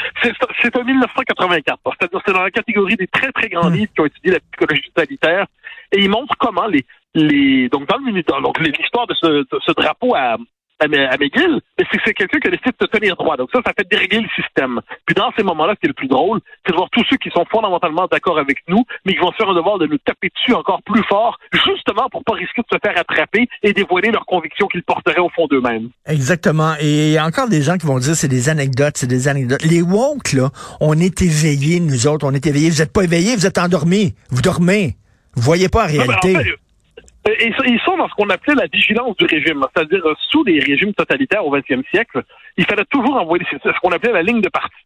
C'est 0.63 0.77
un 0.77 0.85
1984. 0.85 1.81
C'est-à-dire, 1.85 2.21
c'est 2.27 2.33
dans 2.33 2.43
la 2.43 2.51
catégorie 2.51 2.97
des 2.97 3.07
très 3.07 3.31
très 3.33 3.49
grands 3.49 3.71
Mmh. 3.71 3.75
livres 3.75 3.93
qui 3.95 4.01
ont 4.01 4.07
étudié 4.07 4.33
la 4.33 4.41
psychologie 4.41 4.83
totalitaire. 4.95 5.47
Et 5.93 6.01
il 6.01 6.11
montre 6.11 6.35
comment 6.39 6.67
les 6.67 6.85
les 7.15 7.69
donc 7.69 7.89
dans 7.89 7.97
le 7.99 8.43
donc 8.43 8.61
l'histoire 8.61 9.07
de 9.07 9.15
ce, 9.15 9.27
de 9.27 9.61
ce 9.67 9.73
drapeau 9.73 10.15
à 10.15 10.37
à, 10.81 10.89
McGill, 10.89 11.61
mais 11.79 11.85
c'est 11.91 11.99
que 11.99 12.03
c'est 12.07 12.15
quelqu'un 12.15 12.39
qui 12.39 12.49
a 12.49 12.51
décidé 12.51 12.71
de 12.71 12.87
se 12.87 12.91
tenir 12.91 13.17
droit. 13.17 13.37
Donc 13.37 13.51
ça, 13.53 13.61
ça 13.65 13.73
fait 13.77 13.89
dérégler 13.89 14.21
le 14.21 14.29
système. 14.43 14.81
Puis 15.07 15.15
dans 15.15 15.31
ces 15.37 15.43
moments-là, 15.43 15.75
ce 15.75 15.81
qui 15.81 15.87
est 15.87 15.89
le 15.89 15.95
plus 15.95 16.09
drôle, 16.09 16.41
c'est 16.65 16.73
de 16.73 16.77
voir 16.77 16.89
tous 16.91 17.05
ceux 17.11 17.17
qui 17.17 17.31
sont 17.31 17.45
fondamentalement 17.51 18.07
d'accord 18.11 18.39
avec 18.39 18.59
nous, 18.69 18.85
mais 19.05 19.13
qui 19.13 19.19
vont 19.19 19.31
se 19.33 19.37
faire 19.37 19.49
un 19.49 19.55
devoir 19.55 19.79
de 19.79 19.87
nous 19.87 19.99
taper 19.99 20.31
dessus 20.35 20.55
encore 20.55 20.83
plus 20.83 21.03
fort, 21.05 21.39
justement 21.53 22.09
pour 22.11 22.25
pas 22.25 22.35
risquer 22.35 22.63
de 22.63 22.67
se 22.73 22.79
faire 22.83 22.99
attraper 22.99 23.47
et 23.63 23.73
dévoiler 23.73 24.11
leurs 24.11 24.27
convictions 24.27 24.67
qu'ils 24.69 24.83
porteraient 24.83 25.21
au 25.21 25.29
fond 25.31 25.47
d'eux-mêmes. 25.47 25.91
Exactement. 26.07 26.75
Et 26.81 27.09
il 27.09 27.13
y 27.13 27.19
a 27.19 27.27
encore 27.27 27.49
des 27.49 27.63
gens 27.63 27.77
qui 27.77 27.87
vont 27.87 27.99
dire 27.99 28.15
c'est 28.15 28.29
des 28.29 28.49
anecdotes, 28.49 28.97
c'est 28.97 29.07
des 29.07 29.29
anecdotes. 29.29 29.63
Les 29.63 29.83
woke, 29.83 30.33
là, 30.33 30.51
on 30.81 30.99
est 30.99 31.21
éveillés, 31.23 31.81
nous 31.81 32.07
autres, 32.07 32.27
on 32.27 32.33
est 32.33 32.47
éveillés. 32.47 32.71
Vous 32.71 32.79
n'êtes 32.79 32.93
pas 32.93 33.03
éveillés, 33.03 33.37
vous 33.37 33.47
êtes 33.47 33.59
endormis. 33.59 34.15
Vous 34.31 34.43
dormez. 34.43 34.97
Vous 35.35 35.43
voyez 35.43 35.69
pas 35.69 35.87
la 35.87 36.05
réalité. 36.05 36.57
Euh, 37.29 37.35
ils 37.67 37.81
sont- 37.85 37.97
dans 37.97 38.09
ce 38.09 38.15
qu'on 38.15 38.31
appelait 38.31 38.55
la 38.55 38.67
vigilance 38.67 39.17
du 39.17 39.27
régime, 39.27 39.65
c'est-à-dire 39.75 40.05
euh, 40.07 40.15
sous 40.31 40.45
les 40.45 40.61
régimes 40.61 40.95
totalitaires 40.95 41.45
au 41.45 41.51
XXe 41.51 41.87
siècle, 41.91 42.23
il 42.57 42.65
fallait 42.65 42.85
toujours 42.91 43.17
envoyer 43.17 43.45
ce 43.51 43.81
qu'on 43.81 43.91
appelait 43.91 44.13
la 44.13 44.23
ligne 44.23 44.41
de 44.41 44.49
parti. 44.49 44.77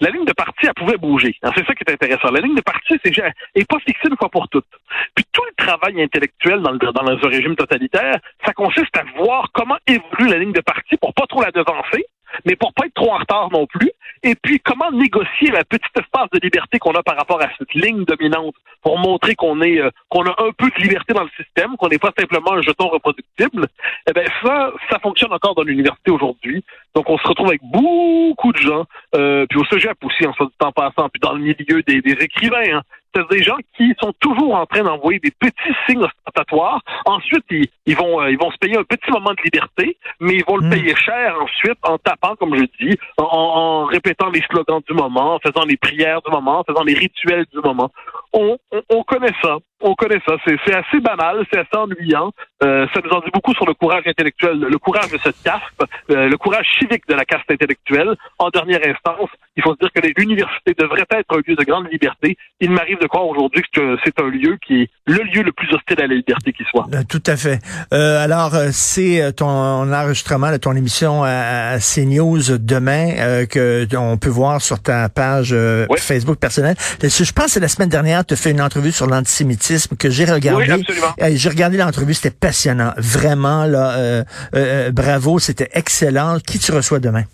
La 0.00 0.10
ligne 0.10 0.24
de 0.24 0.32
parti, 0.32 0.66
elle 0.66 0.74
pouvait 0.74 0.96
bouger. 0.96 1.34
C'est 1.42 1.66
ça 1.66 1.74
qui 1.74 1.82
est 1.84 1.92
intéressant. 1.92 2.30
La 2.30 2.40
ligne 2.40 2.54
de 2.54 2.60
parti, 2.60 2.94
c'est 3.04 3.16
n'est 3.56 3.64
pas 3.64 3.78
fixée 3.80 4.08
une 4.08 4.16
fois 4.16 4.28
pour 4.28 4.48
toutes. 4.48 4.66
Puis 5.14 5.24
tout 5.32 5.42
le 5.44 5.54
travail 5.56 6.00
intellectuel 6.00 6.62
dans, 6.62 6.70
le, 6.70 6.78
dans 6.78 7.06
un 7.06 7.28
régime 7.28 7.56
totalitaire, 7.56 8.18
ça 8.46 8.52
consiste 8.52 8.96
à 8.96 9.02
voir 9.16 9.48
comment 9.52 9.76
évolue 9.88 10.28
la 10.30 10.38
ligne 10.38 10.52
de 10.52 10.60
parti 10.60 10.96
pour 10.98 11.12
pas 11.14 11.26
trop 11.26 11.42
la 11.42 11.50
devancer, 11.50 12.04
mais 12.44 12.56
pour 12.56 12.72
pas 12.72 12.86
être 12.86 12.94
trop 12.94 13.12
en 13.12 13.18
retard 13.18 13.50
non 13.50 13.66
plus. 13.66 13.90
Et 14.22 14.34
puis 14.34 14.60
comment 14.60 14.90
négocier 14.92 15.50
la 15.50 15.64
petite 15.64 15.96
espace 15.98 16.28
de 16.32 16.38
liberté 16.42 16.78
qu'on 16.78 16.92
a 16.92 17.02
par 17.02 17.16
rapport 17.16 17.42
à 17.42 17.48
cette 17.58 17.74
ligne 17.74 18.04
dominante 18.04 18.54
pour 18.82 18.98
montrer 18.98 19.34
qu'on 19.34 19.60
est 19.62 19.80
euh, 19.80 19.90
qu'on 20.08 20.24
a 20.24 20.34
un 20.42 20.52
peu 20.56 20.70
de 20.70 20.82
liberté 20.82 21.12
dans 21.12 21.24
le 21.24 21.30
système, 21.36 21.76
qu'on 21.76 21.88
n'est 21.88 21.98
pas 21.98 22.12
simplement 22.16 22.52
un 22.52 22.62
jeton 22.62 22.88
reproductible? 22.88 23.66
Eh 24.08 24.12
ben 24.12 24.26
ça, 24.44 24.72
ça 24.90 24.98
fonctionne 25.00 25.32
encore 25.32 25.54
dans 25.54 25.64
l'université 25.64 26.10
aujourd'hui. 26.10 26.64
Donc 26.94 27.08
on 27.10 27.18
se 27.18 27.26
retrouve 27.26 27.48
avec 27.48 27.62
beaucoup 27.64 28.52
de 28.52 28.58
gens, 28.58 28.84
euh, 29.14 29.46
puis 29.48 29.58
au 29.58 29.64
cégep 29.64 29.96
aussi 30.04 30.26
en 30.26 30.32
du 30.32 30.52
temps 30.58 30.72
passant, 30.72 31.08
puis 31.08 31.20
dans 31.20 31.32
le 31.32 31.40
milieu 31.40 31.82
des, 31.82 32.00
des 32.00 32.16
écrivains. 32.24 32.78
Hein. 32.78 32.82
C'est 33.14 33.28
des 33.30 33.42
gens 33.42 33.58
qui 33.76 33.94
sont 34.00 34.12
toujours 34.20 34.54
en 34.54 34.66
train 34.66 34.82
d'envoyer 34.82 35.18
des 35.18 35.30
petits 35.32 35.74
signes 35.86 36.02
ostentatoires. 36.02 36.80
Ensuite, 37.04 37.44
ils, 37.50 37.66
ils 37.86 37.96
vont 37.96 38.20
euh, 38.20 38.30
ils 38.30 38.38
vont 38.38 38.50
se 38.50 38.56
payer 38.58 38.78
un 38.78 38.84
petit 38.84 39.10
moment 39.10 39.30
de 39.32 39.42
liberté, 39.44 39.96
mais 40.20 40.34
ils 40.34 40.44
vont 40.44 40.56
le 40.56 40.66
Mm. 40.66 40.70
payer 40.70 40.94
cher 40.96 41.36
ensuite 41.42 41.78
en 41.82 41.98
tapant, 41.98 42.36
comme 42.36 42.54
je 42.56 42.64
dis, 42.80 42.96
en, 43.18 43.24
en 43.24 43.84
répétant 43.84 44.30
les 44.30 44.40
slogans 44.42 44.80
du 44.88 44.94
moment, 44.94 45.34
en 45.34 45.38
faisant 45.40 45.64
les 45.66 45.76
prières 45.76 46.22
du 46.22 46.30
moment, 46.30 46.60
en 46.60 46.64
faisant 46.64 46.84
les 46.84 46.94
rituels 46.94 47.44
du 47.52 47.60
moment. 47.60 47.90
On, 48.32 48.56
on, 48.72 48.82
on 48.90 49.02
connaît 49.02 49.34
ça. 49.42 49.58
On 49.82 49.94
connaît 49.94 50.20
ça. 50.26 50.36
C'est 50.46 50.56
c'est 50.64 50.74
assez 50.74 51.00
banal, 51.00 51.44
c'est 51.52 51.58
assez 51.58 51.76
ennuyant. 51.76 52.30
Euh, 52.62 52.86
ça 52.94 53.00
nous 53.04 53.10
en 53.10 53.20
dit 53.20 53.30
beaucoup 53.32 53.52
sur 53.54 53.66
le 53.66 53.74
courage 53.74 54.04
intellectuel, 54.06 54.60
le 54.60 54.78
courage 54.78 55.10
de 55.10 55.18
cette 55.22 55.42
caste, 55.42 55.62
euh, 56.10 56.28
le 56.28 56.36
courage 56.36 56.66
civique 56.78 57.02
de 57.08 57.14
la 57.14 57.24
caste 57.24 57.50
intellectuelle. 57.50 58.14
En 58.38 58.50
dernière 58.50 58.80
instance, 58.86 59.28
il 59.56 59.62
faut 59.62 59.74
se 59.74 59.78
dire 59.80 59.90
que 59.92 60.00
l'université 60.20 60.74
devrait 60.78 61.04
être 61.10 61.36
un 61.36 61.40
lieu 61.44 61.56
de 61.56 61.64
grande 61.64 61.88
liberté. 61.90 62.36
Il 62.60 62.70
m'arrive 62.70 63.00
de 63.00 63.06
croire 63.08 63.26
aujourd'hui 63.26 63.62
que 63.74 63.96
c'est 64.04 64.18
un 64.20 64.28
lieu 64.28 64.56
qui 64.64 64.82
est 64.82 64.90
le 65.06 65.24
lieu 65.24 65.42
le 65.42 65.50
plus 65.52 65.68
hostile 65.74 66.00
à 66.00 66.06
la 66.06 66.14
liberté 66.14 66.52
qui 66.52 66.62
soit. 66.70 66.86
Euh, 66.94 67.02
Tout 67.08 67.22
à 67.26 67.36
fait. 67.36 67.58
Euh, 67.92 68.22
alors, 68.22 68.52
c'est 68.70 69.32
ton 69.34 69.46
enregistrement 69.92 70.52
de 70.52 70.58
ton 70.58 70.76
émission 70.76 71.24
à, 71.24 71.78
CNews 71.80 72.58
demain 72.58 73.46
que 73.46 73.86
on 73.96 74.16
peut 74.16 74.28
voir 74.28 74.60
sur 74.60 74.80
ta 74.80 75.08
page 75.08 75.52
Oui. 75.52 75.98
Facebook 75.98 76.38
personnelle. 76.38 76.76
Je 77.02 77.32
pense 77.32 77.54
que 77.54 77.60
la 77.60 77.68
semaine 77.68 77.88
dernière, 77.88 78.21
tu 78.24 78.34
as 78.34 78.36
fait 78.36 78.50
une 78.50 78.60
entrevue 78.60 78.92
sur 78.92 79.06
l'antisémitisme 79.06 79.96
que 79.96 80.10
j'ai 80.10 80.24
regardé. 80.24 80.64
Oui, 80.64 80.70
absolument. 80.70 81.14
Euh, 81.20 81.30
J'ai 81.34 81.48
regardé 81.48 81.76
l'entrevue, 81.76 82.14
c'était 82.14 82.34
passionnant. 82.34 82.92
Vraiment, 82.96 83.64
là, 83.64 83.98
euh, 83.98 84.24
euh, 84.54 84.90
bravo, 84.90 85.38
c'était 85.38 85.68
excellent. 85.72 86.38
Qui 86.46 86.58
tu 86.58 86.72
reçois 86.72 86.98
demain? 86.98 87.24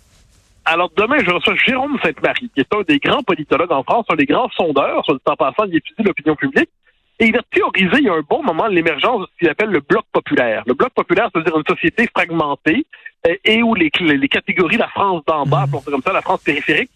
Alors 0.65 0.91
demain, 0.95 1.17
je 1.25 1.31
reçois 1.31 1.55
Jérôme 1.55 1.97
Sainte-Marie, 2.03 2.51
qui 2.53 2.59
est 2.59 2.73
un 2.73 2.81
des 2.87 2.99
grands 2.99 3.23
politologues 3.23 3.71
en 3.71 3.83
France, 3.83 4.05
un 4.09 4.15
des 4.15 4.25
grands 4.25 4.49
sondeurs, 4.49 5.03
sur 5.03 5.13
le 5.13 5.19
temps 5.19 5.35
passant, 5.35 5.63
il 5.67 5.75
étudie 5.75 6.03
l'opinion 6.03 6.35
publique. 6.35 6.69
Et 7.19 7.25
il 7.27 7.35
a 7.35 7.41
théorisé 7.51 7.97
il 7.97 8.05
y 8.05 8.09
a 8.09 8.13
un 8.13 8.23
bon 8.29 8.43
moment 8.43 8.67
l'émergence 8.67 9.21
de 9.21 9.25
ce 9.25 9.39
qu'il 9.39 9.49
appelle 9.49 9.69
le 9.69 9.81
bloc 9.81 10.05
populaire. 10.13 10.63
Le 10.67 10.73
bloc 10.73 10.93
populaire, 10.93 11.29
c'est-à-dire 11.33 11.57
une 11.57 11.65
société 11.67 12.07
fragmentée 12.15 12.85
euh, 13.27 13.35
et 13.43 13.61
où 13.61 13.75
les, 13.75 13.91
les 13.99 14.29
catégories, 14.29 14.77
la 14.77 14.87
France 14.87 15.23
d'en 15.27 15.45
bas, 15.45 15.63
appelons 15.63 15.81
ça 15.81 15.91
comme 15.91 16.01
ça, 16.01 16.13
la 16.13 16.21
France 16.21 16.41
périphérique, 16.41 16.91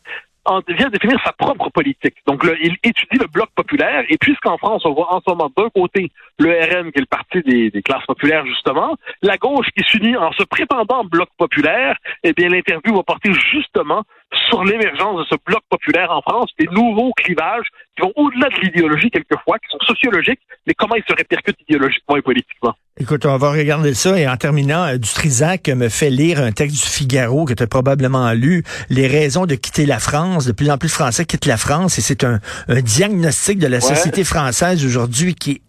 en 0.45 0.61
vient 0.67 0.89
définir 0.89 1.19
sa 1.23 1.31
propre 1.31 1.69
politique. 1.69 2.15
Donc, 2.27 2.43
il 2.61 2.75
étudie 2.83 3.17
le 3.19 3.27
bloc 3.27 3.49
populaire, 3.55 4.03
et 4.09 4.17
puisqu'en 4.17 4.57
France, 4.57 4.83
on 4.85 4.93
voit 4.93 5.13
en 5.13 5.19
ce 5.19 5.29
moment 5.29 5.51
d'un 5.55 5.69
côté 5.69 6.11
le 6.39 6.49
RN, 6.49 6.91
qui 6.91 6.97
est 6.97 7.01
le 7.01 7.05
parti 7.05 7.41
des, 7.41 7.69
des 7.69 7.81
classes 7.81 8.05
populaires, 8.05 8.45
justement, 8.45 8.95
la 9.21 9.37
gauche 9.37 9.67
qui 9.75 9.83
s'unit 9.83 10.17
en 10.17 10.31
se 10.33 10.43
prétendant 10.43 11.03
bloc 11.05 11.29
populaire, 11.37 11.97
eh 12.23 12.33
bien, 12.33 12.49
l'interview 12.49 12.95
va 12.95 13.03
porter 13.03 13.31
justement 13.51 14.03
sur 14.49 14.63
l'émergence 14.63 15.19
de 15.19 15.25
ce 15.29 15.35
bloc 15.45 15.61
populaire 15.69 16.11
en 16.11 16.21
France, 16.21 16.49
des 16.59 16.67
nouveaux 16.67 17.11
clivages 17.17 17.65
qui 17.95 18.01
vont 18.01 18.13
au-delà 18.15 18.49
de 18.49 18.59
l'idéologie 18.61 19.09
quelquefois, 19.09 19.57
qui 19.59 19.67
sont 19.69 19.85
sociologiques, 19.85 20.41
mais 20.67 20.73
comment 20.73 20.95
ils 20.95 21.03
se 21.07 21.13
répercutent 21.13 21.59
idéologiquement 21.67 22.17
et 22.17 22.21
politiquement? 22.21 22.73
Écoute, 22.99 23.25
on 23.25 23.37
va 23.37 23.51
regarder 23.51 23.93
ça 23.95 24.19
et 24.19 24.27
en 24.27 24.37
terminant, 24.37 24.83
euh, 24.83 24.97
Dutrisac 24.97 25.67
me 25.69 25.89
fait 25.89 26.11
lire 26.11 26.39
un 26.39 26.51
texte 26.51 26.83
du 26.83 26.89
Figaro 26.89 27.45
que 27.45 27.53
tu 27.53 27.63
as 27.63 27.67
probablement 27.67 28.31
lu, 28.33 28.63
les 28.89 29.07
raisons 29.07 29.45
de 29.45 29.55
quitter 29.55 29.85
la 29.85 29.99
France. 29.99 30.45
De 30.45 30.51
plus 30.51 30.69
en 30.69 30.77
plus 30.77 30.89
de 30.89 30.93
Français 30.93 31.25
quittent 31.25 31.47
la 31.47 31.57
France 31.57 31.97
et 31.97 32.01
c'est 32.01 32.23
un, 32.23 32.39
un 32.67 32.81
diagnostic 32.81 33.57
de 33.57 33.67
la 33.67 33.81
société 33.81 34.23
française 34.23 34.85
aujourd'hui 34.85 35.33
qui 35.33 35.51
est 35.51 35.61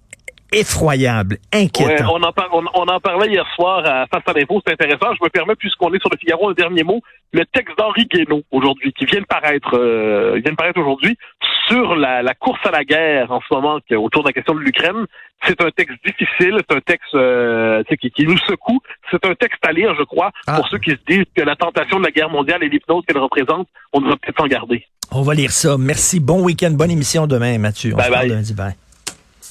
effroyable, 0.61 1.39
Ouais, 1.53 1.63
inquiétant. 1.65 2.13
on, 2.15 2.23
en 2.23 2.33
par- 2.33 2.49
on, 2.53 2.65
on 2.75 2.87
en 2.87 3.01
parlait 3.01 3.31
hier 3.31 3.47
soir 3.55 3.85
à 3.85 4.07
Face 4.07 4.23
à 4.27 4.33
l'info, 4.33 4.61
c'est 4.67 4.73
intéressant. 4.73 5.15
Je 5.19 5.25
me 5.25 5.29
permets, 5.31 5.55
puisqu'on 5.57 5.93
est 5.93 6.01
sur 6.01 6.11
le 6.11 6.19
Figaro, 6.19 6.51
un 6.51 6.53
dernier 6.55 6.83
mot. 6.85 7.01
Le 7.33 7.45
texte 7.47 7.77
d'Henri 7.79 8.07
Guénaud, 8.07 8.43
aujourd'hui, 8.53 8.93
qui 8.93 9.05
vient 9.07 9.21
de 9.21 9.27
paraître, 9.27 9.75
euh, 9.77 10.39
vient 10.43 10.53
de 10.53 10.57
paraître 10.57 10.79
aujourd'hui, 10.81 11.17
sur 11.69 11.97
la, 11.97 12.23
la 12.23 12.35
course 12.35 12.61
à 12.65 12.71
la 12.71 12.85
guerre 12.85 13.33
en 13.33 13.41
ce 13.41 13.53
moment 13.55 13.79
autour 13.97 14.23
de 14.23 14.29
la 14.29 14.33
question 14.33 14.55
de 14.55 14.61
l'Ukraine. 14.61 15.07
C'est 15.47 15.61
un 15.61 15.71
texte 15.71 15.97
difficile, 16.07 16.57
c'est 16.69 16.77
un 16.77 16.81
texte 16.81 17.15
euh, 17.15 17.83
qui, 18.01 18.11
qui 18.11 18.25
nous 18.27 18.39
secoue. 18.39 18.81
C'est 19.11 19.25
un 19.27 19.35
texte 19.35 19.59
à 19.67 19.73
lire, 19.73 19.95
je 19.99 20.05
crois, 20.05 20.31
Ah. 20.47 20.57
pour 20.57 20.69
ceux 20.69 20.79
qui 20.79 20.91
se 20.93 20.97
disent 21.09 21.25
que 21.37 21.43
la 21.43 21.57
tentation 21.57 21.99
de 21.99 22.05
la 22.05 22.11
guerre 22.13 22.31
mondiale 22.31 22.63
et 22.63 22.69
l'hypnose 22.69 23.03
qu'elle 23.07 23.19
représente, 23.19 23.67
on 23.93 24.01
devrait 24.01 24.17
peut-être 24.23 24.39
s'en 24.39 24.47
garder. 24.47 24.87
On 25.11 25.23
va 25.23 25.35
lire 25.35 25.51
ça. 25.51 25.77
Merci. 25.79 26.21
Bon 26.21 26.43
week-end, 26.43 26.71
bonne 26.71 26.91
émission 26.91 27.27
demain, 27.27 27.59
Mathieu. 27.59 27.93
On 27.95 27.97
Bye 27.97 28.07
se 28.07 28.11
bye. 28.13 28.29
lundi. 28.29 28.55
Bye. 28.55 28.75